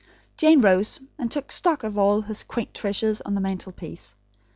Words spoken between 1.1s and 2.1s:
and took stock of